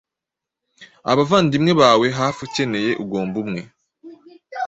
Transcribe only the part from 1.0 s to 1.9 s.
Abavandimwe